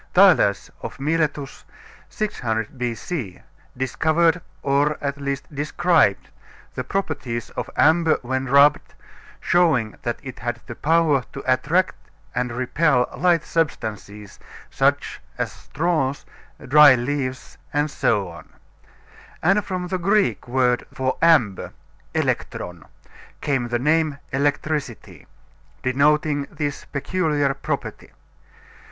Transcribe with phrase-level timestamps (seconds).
[0.15, 1.63] Thales of Miletus,
[2.09, 3.39] 600 B.C.,
[3.77, 6.29] discovered, or at least described,
[6.73, 8.95] the properties of amber when rubbed,
[9.39, 11.93] showing that it had the power to attract
[12.33, 14.39] and repel light substances,
[14.71, 16.25] such as straws,
[16.67, 18.45] dry leaves, etc.
[19.43, 21.73] And from the Greek word for amber
[22.15, 22.87] elektron
[23.39, 25.27] came the name electricity,
[25.83, 28.09] denoting this peculiar property.